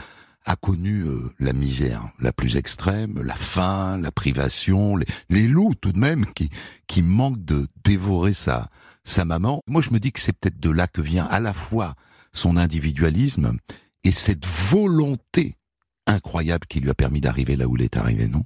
[0.45, 5.75] a connu euh, la misère la plus extrême, la faim, la privation, les, les, loups
[5.75, 6.49] tout de même qui,
[6.87, 8.69] qui manquent de dévorer sa,
[9.03, 9.61] sa maman.
[9.67, 11.95] Moi, je me dis que c'est peut-être de là que vient à la fois
[12.33, 13.57] son individualisme
[14.03, 15.57] et cette volonté
[16.05, 18.43] incroyable qui lui a permis d'arriver là où il est arrivé, non?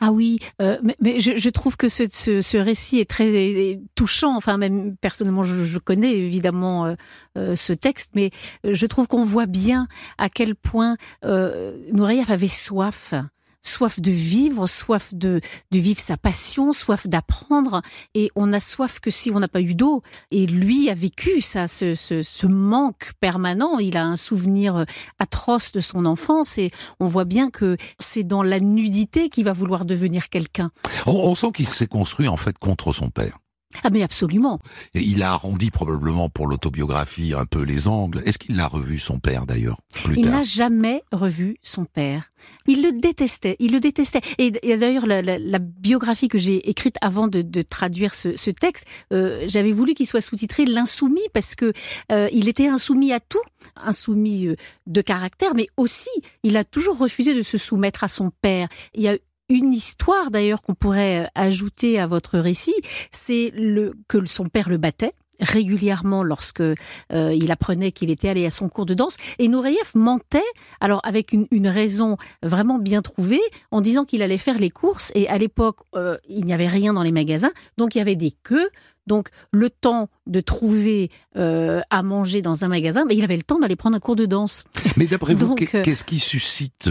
[0.00, 3.80] Ah oui, euh, mais, mais je, je, trouve que ce, ce, ce, récit est très
[3.94, 4.36] touchant.
[4.36, 6.94] Enfin, même personnellement, je, je connais évidemment euh,
[7.38, 8.30] euh ce texte, mais
[8.66, 9.86] euh, je trouve qu'on voit bien
[10.18, 13.14] à quel point euh, Nourayev avait soif
[13.62, 17.82] soif de vivre, soif de, de vivre sa passion, soif d'apprendre.
[18.14, 20.02] Et on a soif que si on n'a pas eu d'eau.
[20.30, 23.78] Et lui a vécu ça, ce, ce, ce, manque permanent.
[23.78, 24.84] Il a un souvenir
[25.18, 26.70] atroce de son enfance et
[27.00, 30.70] on voit bien que c'est dans la nudité qu'il va vouloir devenir quelqu'un.
[31.06, 33.38] On, on sent qu'il s'est construit en fait contre son père.
[33.82, 34.58] Ah mais absolument.
[34.94, 38.22] Et il a arrondi probablement pour l'autobiographie un peu les angles.
[38.24, 39.80] Est-ce qu'il l'a revu son père d'ailleurs
[40.16, 42.32] Il n'a jamais revu son père.
[42.66, 44.20] Il le détestait, il le détestait.
[44.38, 48.50] Et, d'ailleurs la, la, la, biographie que j'ai écrite avant de, de traduire ce, ce
[48.50, 51.72] texte, euh, j'avais voulu qu'il soit sous-titré l'insoumis parce que
[52.10, 53.42] euh, il était insoumis à tout,
[53.76, 54.56] insoumis euh,
[54.86, 56.10] de caractère, mais aussi
[56.42, 58.68] il a toujours refusé de se soumettre à son père.
[58.94, 59.16] Il y a
[59.52, 62.74] une histoire d'ailleurs qu'on pourrait euh, ajouter à votre récit,
[63.10, 66.74] c'est le que son père le battait régulièrement lorsque euh,
[67.10, 69.16] il apprenait qu'il était allé à son cours de danse.
[69.38, 70.40] Et Nureyev mentait,
[70.80, 75.10] alors avec une, une, raison vraiment bien trouvée, en disant qu'il allait faire les courses.
[75.14, 78.16] Et à l'époque, euh, il n'y avait rien dans les magasins, donc il y avait
[78.16, 78.68] des queues.
[79.08, 83.42] Donc le temps de trouver euh, à manger dans un magasin, mais il avait le
[83.42, 84.62] temps d'aller prendre un cours de danse.
[84.96, 86.88] Mais d'après vous, qu'est-ce qui suscite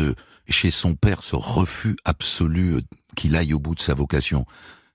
[0.48, 2.82] chez son père ce refus absolu euh,
[3.16, 4.46] qu'il aille au bout de sa vocation.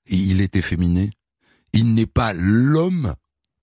[0.06, 1.10] il est efféminé.
[1.72, 3.14] Il n'est pas l'homme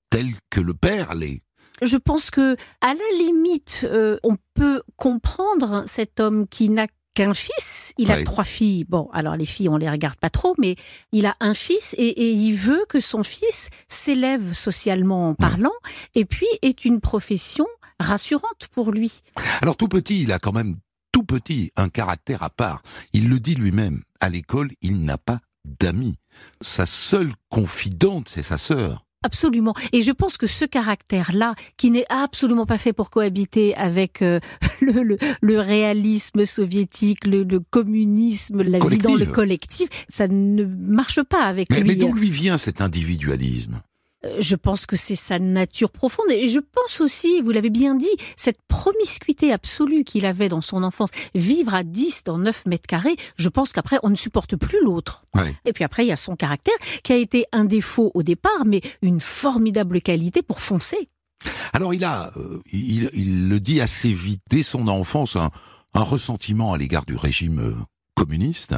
[0.10, 1.42] tel que le père l'est.
[1.82, 7.34] Je pense que, à la limite, euh, on peut comprendre cet homme qui n'a qu'un
[7.34, 7.94] fils.
[7.98, 8.86] Il a trois filles.
[8.86, 10.76] Bon, alors les filles, on les regarde pas trop, mais
[11.12, 15.74] il a un fils et, et il veut que son fils s'élève socialement parlant
[16.16, 17.68] et puis est une profession
[18.00, 19.22] rassurante pour lui.
[19.62, 20.76] Alors tout petit, il a quand même
[21.14, 22.82] tout petit, un caractère à part.
[23.14, 24.02] Il le dit lui-même.
[24.20, 26.16] À l'école, il n'a pas d'amis.
[26.60, 29.06] Sa seule confidente, c'est sa sœur.
[29.26, 29.74] Absolument.
[29.94, 34.42] Et je pense que ce caractère-là, qui n'est absolument pas fait pour cohabiter avec euh,
[34.82, 41.46] le, le, réalisme soviétique, le, communisme, la vie dans le collectif, ça ne marche pas
[41.46, 41.84] avec lui.
[41.86, 43.82] Mais d'où lui vient cet individualisme?
[44.40, 46.32] Je pense que c'est sa nature profonde.
[46.32, 50.84] Et je pense aussi, vous l'avez bien dit, cette promiscuité absolue qu'il avait dans son
[50.84, 51.10] enfance.
[51.36, 55.26] Vivre à 10 dans 9 mètres carrés, je pense qu'après, on ne supporte plus l'autre.
[55.66, 58.66] Et puis après, il y a son caractère, qui a été un défaut au départ,
[58.66, 61.08] mais une formidable qualité pour foncer.
[61.74, 65.52] Alors il a, euh, il, le dit assez vite, dès son enfance, un,
[65.94, 67.76] un ressentiment à l'égard du régime euh,
[68.14, 68.76] communiste,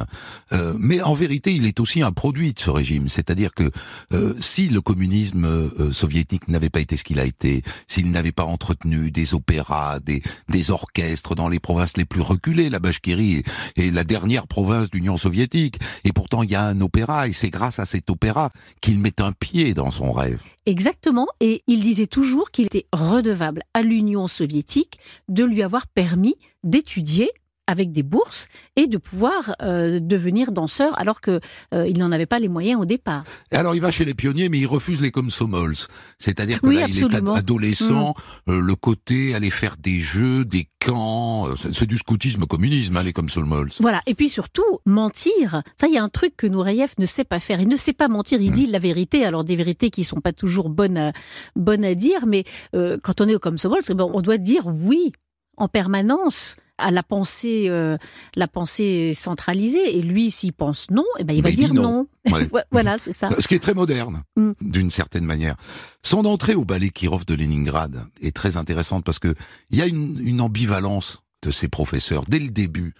[0.52, 3.08] euh, mais en vérité, il est aussi un produit de ce régime.
[3.08, 3.70] C'est-à-dire que
[4.12, 8.32] euh, si le communisme euh, soviétique n'avait pas été ce qu'il a été, s'il n'avait
[8.32, 13.42] pas entretenu des opéras, des, des orchestres dans les provinces les plus reculées, la Bachkirie
[13.76, 17.50] est, la dernière province d'Union soviétique, et pourtant il y a un opéra, et c'est
[17.50, 20.42] grâce à cet opéra qu'il met un pied dans son rêve.
[20.66, 26.34] Exactement, et il disait toujours qu'il était redevable à l'Union soviétique de lui avoir permis
[26.64, 27.30] d'étudier
[27.66, 31.40] avec des bourses et de pouvoir euh, devenir danseur alors que
[31.74, 33.24] euh, il n'en avait pas les moyens au départ.
[33.52, 35.76] alors il va chez les pionniers mais il refuse les komsomols,
[36.18, 38.14] c'est-à-dire que là il est adolescent,
[38.46, 38.50] mm.
[38.52, 43.12] euh, le côté aller faire des jeux, des camps, c'est du scoutisme communisme hein, les
[43.12, 43.70] komsomols.
[43.80, 47.24] Voilà et puis surtout mentir, ça il y a un truc que Nureyev ne sait
[47.24, 48.54] pas faire, il ne sait pas mentir, il mm.
[48.54, 51.12] dit la vérité alors des vérités qui sont pas toujours bonnes à,
[51.56, 55.12] bonnes à dire mais quand on est au komsomols, on doit dire oui
[55.56, 57.96] en permanence à la pensée, euh,
[58.34, 59.96] la pensée centralisée.
[59.96, 62.06] Et lui, s'il pense non, eh ben, il va dire non.
[62.70, 63.30] voilà, c'est ça.
[63.38, 64.52] Ce qui est très moderne, mm.
[64.60, 65.56] d'une certaine manière.
[66.02, 69.34] Son entrée au ballet Kirov de Leningrad est très intéressante parce que
[69.70, 72.94] il y a une, une ambivalence de ses professeurs dès le début.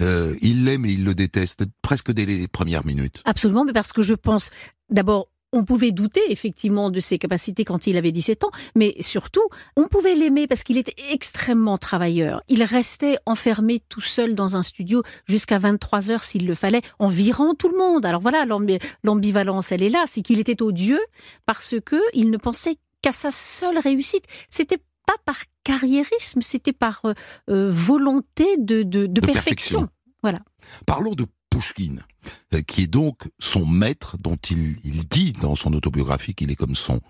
[0.00, 3.20] Euh, il l'aime et il le déteste presque dès les premières minutes.
[3.24, 4.50] Absolument, mais parce que je pense
[4.90, 9.46] d'abord on pouvait douter effectivement de ses capacités quand il avait 17 ans, mais surtout,
[9.76, 12.42] on pouvait l'aimer parce qu'il était extrêmement travailleur.
[12.48, 17.08] Il restait enfermé tout seul dans un studio jusqu'à 23 heures s'il le fallait, en
[17.08, 18.04] virant tout le monde.
[18.04, 18.46] Alors voilà,
[19.04, 21.00] l'ambivalence, elle est là, c'est qu'il était odieux
[21.46, 24.24] parce que il ne pensait qu'à sa seule réussite.
[24.50, 27.14] C'était pas par carriérisme, c'était par euh,
[27.48, 29.22] euh, volonté de, perfection.
[29.22, 29.88] perfection.
[30.22, 30.40] Voilà.
[30.84, 31.24] Parlons de
[31.58, 31.96] Pushkin,
[32.54, 34.76] euh, qui est donc son maître, dont il,
[35.10, 37.00] dit dans son autobiographie qu'il est comme son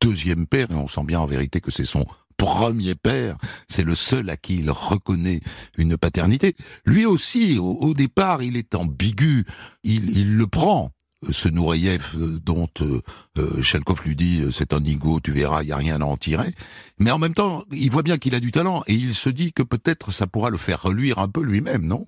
[0.00, 3.36] deuxième père, et on sent bien en vérité que c'est son premier père,
[3.68, 5.40] c'est le seul à qui il reconnaît
[5.76, 6.54] une paternité.
[6.84, 9.44] Lui aussi, au, départ, il est ambigu,
[9.82, 10.92] il, le prend,
[11.30, 13.00] ce Nureyev euh, dont euh,
[13.38, 13.62] euh
[14.04, 16.54] lui dit c'est un nigo, tu verras, il y a rien à en tirer.
[17.00, 19.52] Mais en même temps, il voit bien qu'il a du talent et il se dit
[19.52, 22.06] que peut-être ça pourra le faire reluire un peu lui-même, non?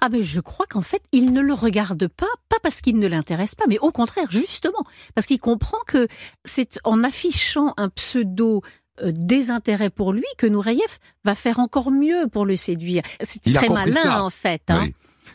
[0.00, 3.06] Ah ben je crois qu'en fait, il ne le regarde pas, pas parce qu'il ne
[3.06, 6.08] l'intéresse pas, mais au contraire, justement, parce qu'il comprend que
[6.44, 8.62] c'est en affichant un pseudo
[9.02, 13.02] euh, désintérêt pour lui que Nureyev va faire encore mieux pour le séduire.
[13.22, 14.62] C'est très malin en fait.
[14.68, 14.88] Hein.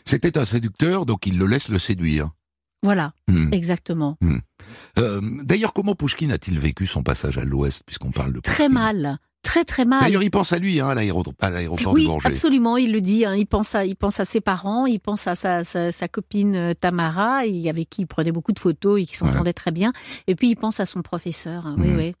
[0.04, 2.30] C'était un séducteur, donc il le laisse le séduire.
[2.82, 3.52] Voilà, Hmm.
[3.52, 4.16] exactement.
[4.98, 8.72] Euh, D'ailleurs, comment Pouchkine a-t-il vécu son passage à l'Ouest, puisqu'on parle de Très Pouchkine?
[8.72, 10.00] mal, très très mal.
[10.02, 11.32] D'ailleurs, il pense à lui, hein, à l'aéroport
[11.92, 12.28] Oui, de Bourget.
[12.28, 12.76] absolument.
[12.76, 13.24] Il le dit.
[13.24, 16.08] hein, il pense à, il pense à ses parents, il pense à sa, sa, sa
[16.08, 19.70] copine euh, Tamara, et avec qui il prenait beaucoup de photos et qui s'entendait très
[19.72, 19.92] bien.
[20.26, 21.66] Et puis il pense à son professeur.
[21.66, 21.96] hein, Oui, Mhm.
[21.98, 22.14] oui.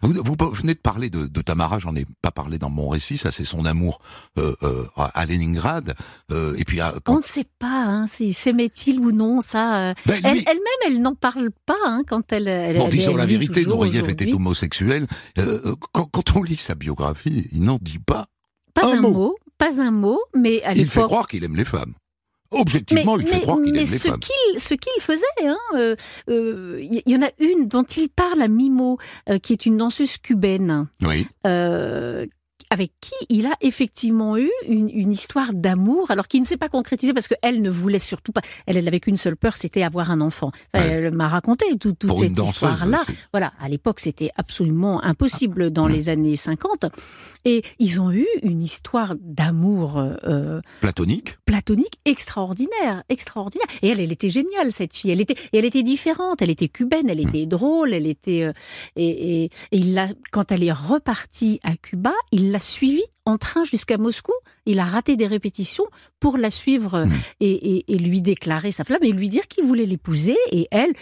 [0.00, 3.18] Vous, vous venez de parler de, de Tamara, j'en ai pas parlé dans mon récit,
[3.18, 4.00] ça c'est son amour
[4.38, 5.94] euh, euh, à Leningrad.
[6.32, 9.42] Euh, et puis à- On ne sait pas hein, si s'aimait-il ou non.
[9.42, 12.48] Ça, Ben, lui- elle-même, elle, n'en parle pas hein, quand elle.
[12.48, 15.06] elle Bon, elle- disons la vérité, Nureyev était homosexuel.
[15.92, 18.26] Quand, quand on lit sa biographie, il n'en dit pas.
[18.74, 19.10] Pas un un mot.
[19.10, 21.06] mot, pas un mot, mais à Il fait l'époque.
[21.06, 21.94] croire qu'il aime les femmes.
[22.50, 24.20] Objectivement, il fait croire qu'il mais aime les femmes.
[24.20, 25.96] qu'il ce qu'il faisait, hein, euh,
[26.28, 29.66] euh, il y, y en a une dont il parle à Mimo, euh, qui est
[29.66, 30.86] une danseuse cubaine.
[31.02, 31.26] Oui.
[32.74, 36.68] Avec qui il a effectivement eu une, une histoire d'amour, alors qui ne s'est pas
[36.68, 38.40] concrétisée parce qu'elle ne voulait surtout pas.
[38.66, 40.50] Elle, elle avait qu'une seule peur, c'était avoir un enfant.
[40.74, 40.88] Ça, Ouais.
[40.88, 43.02] Elle m'a raconté tout- toute Pour cette histoire-là.
[43.32, 46.86] Voilà, à l'époque, c'était absolument impossible dans les années 50.
[47.44, 51.36] Et ils ont eu une histoire d'amour euh, Platonique.
[51.46, 53.66] platonique extraordinaire, extraordinaire.
[53.82, 55.10] Et elle, elle était géniale cette fille.
[55.12, 56.42] Elle était, elle était différente.
[56.42, 58.42] Elle était cubaine, elle était drôle, elle était.
[58.44, 58.52] euh,
[58.96, 63.38] et, et, et il l'a, quand elle est repartie à Cuba, il l'a suivie en
[63.38, 64.32] train jusqu'à Moscou.
[64.66, 65.84] Il a raté des répétitions
[66.20, 67.12] pour la suivre euh, Mm.
[67.40, 70.36] et, et, et lui déclarer sa flamme et lui dire qu'il voulait l'épouser.
[70.50, 70.92] Et elle,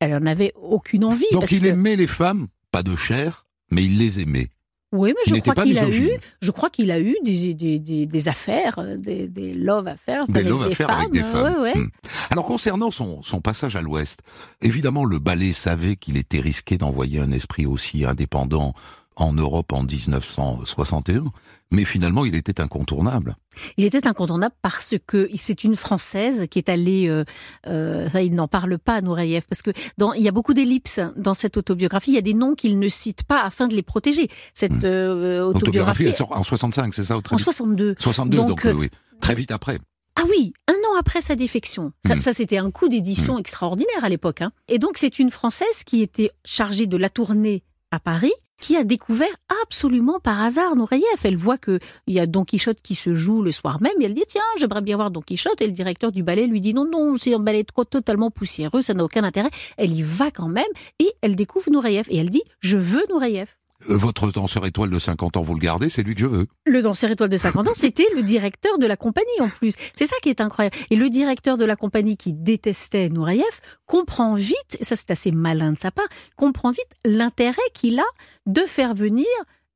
[0.00, 1.24] elle en avait aucune envie.
[1.32, 4.48] Donc parce il que- aimait les femmes, pas de chair, mais il les aimait.
[4.92, 6.10] Oui, mais je crois qu'il a eu,
[6.42, 10.40] je crois qu'il a eu des, des, des, des affaires, euh, des, love affairs Des
[10.40, 10.90] avec, love femmes.
[10.90, 11.54] avec des femmes.
[11.62, 11.78] Ouais, ouais.
[11.78, 11.88] Hmm.
[12.30, 14.18] Alors concernant son, son passage à l'Ouest,
[14.60, 18.74] évidemment le ballet savait qu'il était risqué d'envoyer un esprit aussi indépendant
[19.22, 21.24] en Europe en 1961,
[21.70, 23.36] mais finalement il était incontournable.
[23.76, 27.24] Il était incontournable parce que c'est une Française qui est allée, euh,
[27.66, 31.00] euh, ça il n'en parle pas, Nureyev, parce que dans, il y a beaucoup d'ellipses
[31.16, 32.10] dans cette autobiographie.
[32.12, 34.28] Il y a des noms qu'il ne cite pas afin de les protéger.
[34.54, 34.80] Cette Hmm.
[34.84, 37.96] euh, L'autobiographie, autobiographie elle sort en 65, c'est ça en vite 62.
[37.98, 38.88] 62, donc, Donc, oui,
[39.20, 39.78] très vite après.
[40.16, 41.92] Ah oui, un an après sa défection.
[42.06, 42.20] Ça, Mm.
[42.20, 44.42] ça, c'était un coup d'édition extraordinaire à l'époque.
[44.42, 44.52] hein.
[44.68, 48.84] Et donc, c'est une Française qui était chargée de la tournée à Paris qui a
[48.84, 51.04] découvert absolument par hasard Nureyev.
[51.24, 54.04] Elle voit que il y a Don Quichotte qui se joue le soir même et
[54.04, 56.74] elle dit tiens j'aimerais bien voir Don Quichotte et le directeur du ballet lui dit
[56.74, 59.50] non non c'est un ballet totalement poussiéreux ça n'a aucun intérêt.
[59.76, 60.64] Elle y va quand même
[60.98, 63.48] et elle découvre Nureyev et elle dit je veux Nureyev.
[63.88, 66.46] Euh, votre danseur étoile de 50 ans, vous le gardez, c'est lui que je veux.
[66.66, 69.74] Le danseur étoile de 50 ans, c'était le directeur de la compagnie en plus.
[69.94, 70.76] C'est ça qui est incroyable.
[70.90, 75.30] Et le directeur de la compagnie qui détestait Nureyev comprend vite, et ça c'est assez
[75.30, 78.04] malin de sa part, comprend vite l'intérêt qu'il a
[78.46, 79.26] de faire venir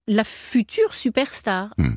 [0.07, 1.94] la future superstar Hmm.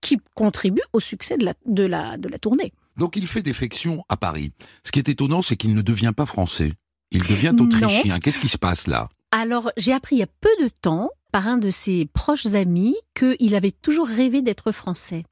[0.00, 2.72] qui contribue au succès de la, de la, de la tournée.
[2.96, 4.52] Donc il fait défection à Paris.
[4.82, 6.72] Ce qui est étonnant, c'est qu'il ne devient pas français.
[7.10, 8.18] Il devient autrichien.
[8.18, 9.08] Qu'est-ce qui se passe là?
[9.32, 12.96] Alors, j'ai appris il y a peu de temps par un de ses proches amis
[13.14, 15.24] qu'il avait toujours rêvé d'être français.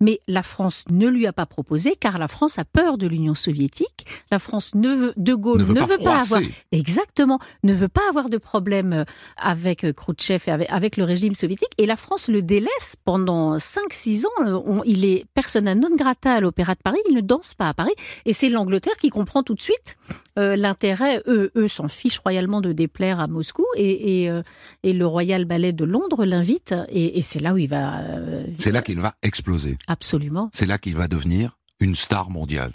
[0.00, 3.34] Mais la France ne lui a pas proposé car la France a peur de l'Union
[3.34, 4.04] soviétique.
[4.30, 6.40] La France ne veut, de Gaulle Ne veut pas avoir.
[6.72, 9.04] Exactement, ne veut pas avoir de problème
[9.38, 11.70] avec Khrouchtchev et avec, avec le régime soviétique.
[11.78, 14.62] Et la France le délaisse pendant 5-6 ans.
[14.66, 17.74] On- il est persona non grata à l'Opéra de Paris, il ne danse pas à
[17.74, 17.94] Paris.
[18.26, 19.96] Et c'est l'Angleterre qui comprend tout de suite
[20.38, 21.22] euh, l'intérêt.
[21.26, 23.64] Eux, eux s'en fichent royalement de déplaire à Moscou.
[23.76, 24.42] Et, et, euh,
[24.82, 26.74] et le Royal Ballet de Londres l'invite.
[26.88, 28.00] Et, et c'est là où il va...
[28.00, 29.76] euh, C'est là qu'il va exploser.
[29.88, 30.50] Absolument.
[30.52, 32.72] C'est là qu'il va devenir une star mondiale.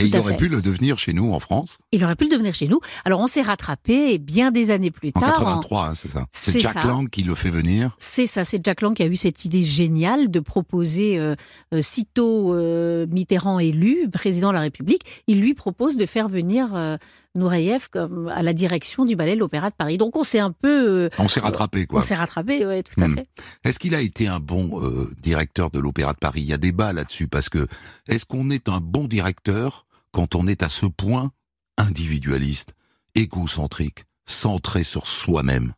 [0.00, 0.38] Et Tout il aurait fait.
[0.38, 2.80] pu le devenir chez nous en France Il aurait pu le devenir chez nous.
[3.04, 5.22] Alors on s'est rattrapé bien des années plus tard.
[5.24, 6.26] en- 83, hein, c'est ça.
[6.32, 6.82] C'est Jack ça.
[6.86, 7.96] Lang qui le fait venir.
[7.98, 11.34] C'est ça, c'est Jack Lang qui a eu cette idée géniale de proposer, euh,
[11.74, 16.74] euh, sitôt euh, Mitterrand élu, président de la République, il lui propose de faire venir
[16.74, 16.96] euh,
[17.36, 19.98] Nureyev comme à la direction du ballet de l'Opéra de Paris.
[19.98, 22.02] Donc on s'est un peu, euh, On s'est rattrapé, on quoi.
[22.02, 23.14] s'est rattrapé, ouais, tout à Hmm.
[23.14, 23.26] fait.
[23.64, 26.40] Est-ce qu'il a été un bon euh, directeur de l'Opéra de Paris?
[26.42, 27.66] Il y a débat là-dessus parce que
[28.08, 31.30] est-ce qu'on est un bon directeur quand on est à ce point
[31.76, 32.74] individualiste,
[33.14, 35.72] égocentrique, centré sur soi-même.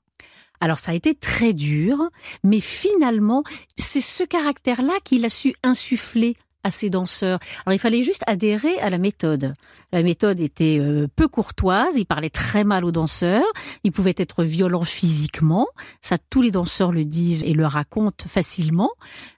[0.60, 1.98] Alors ça a été très dur,
[2.44, 3.42] mais finalement,
[3.78, 6.34] c'est ce caractère-là qu'il a su insuffler
[6.64, 7.38] à ses danseurs.
[7.66, 9.54] Alors il fallait juste adhérer à la méthode.
[9.92, 13.44] La méthode était euh, peu courtoise, il parlait très mal aux danseurs,
[13.84, 15.68] il pouvait être violent physiquement,
[16.00, 18.90] ça tous les danseurs le disent et le racontent facilement.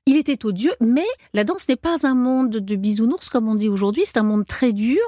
[0.07, 3.68] Il était odieux, mais la danse n'est pas un monde de bisounours comme on dit
[3.68, 5.01] aujourd'hui, c'est un monde très dur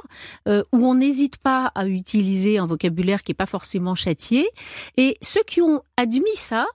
[0.49, 4.49] euh, où on n'hésite pas à utiliser un vocabulaire qui n'est pas forcément châtié.
[4.97, 6.67] Et ceux qui ont admis ça,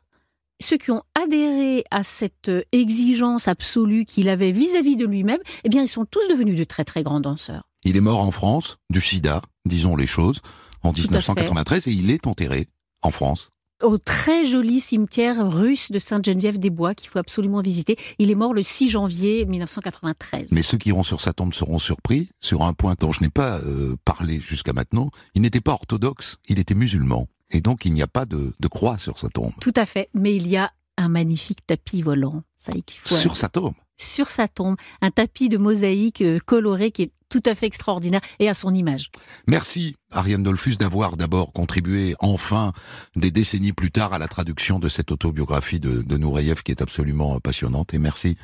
[0.61, 5.81] ceux qui ont adhéré à cette exigence absolue qu'il avait vis-à-vis de lui-même, eh bien,
[5.81, 7.63] ils sont tous devenus de très très grands danseurs.
[7.83, 10.41] Il est mort en France du sida, disons les choses,
[10.83, 12.67] en 1993 et il est enterré
[13.01, 13.49] en France
[13.83, 17.97] au très joli cimetière russe de Sainte-Geneviève-des-Bois qu'il faut absolument visiter.
[18.19, 20.51] Il est mort le 6 janvier 1993.
[20.51, 23.29] Mais ceux qui iront sur sa tombe seront surpris sur un point dont je n'ai
[23.29, 25.09] pas euh, parlé jusqu'à maintenant.
[25.35, 27.27] Il n'était pas orthodoxe, il était musulman.
[27.51, 29.51] Et donc il n'y a pas de, croix sur sa tombe.
[29.59, 32.43] Tout à fait, mais il y a un magnifique tapis volant.
[32.57, 32.71] Ça
[33.05, 34.75] Sur sa tombe Sur sa tombe.
[35.01, 38.75] Un tapis de mosaïque euh, coloré qui est tout à fait extraordinaire et à son
[38.75, 39.09] image.
[39.47, 42.73] Merci Ariane Dolphus d'avoir d'abord contribué enfin
[43.15, 46.81] des décennies plus tard à la traduction de cette autobiographie de, de Nureyev qui est
[46.81, 48.35] absolument passionnante et merci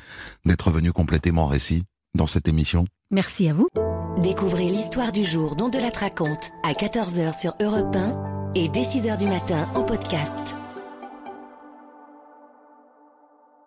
[0.46, 1.84] d'être venu compléter mon récit
[2.14, 2.86] dans cette émission.
[3.10, 3.68] Merci à vous.
[4.22, 8.82] Découvrez l'histoire du jour dont de la raconte à 14h sur Europe 1 et dès
[8.82, 10.56] 6h du matin en podcast.